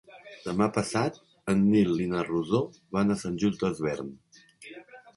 Demà 0.45 0.67
passat 0.77 1.19
en 1.53 1.61
Nil 1.75 1.93
i 2.07 2.09
na 2.15 2.25
Rosó 2.31 2.65
van 2.99 3.17
a 3.17 3.21
Sant 3.25 3.39
Just 3.47 3.67
Desvern. 3.67 4.15